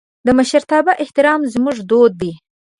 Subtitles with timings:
[0.25, 2.31] د مشرتابه احترام زموږ دود دی.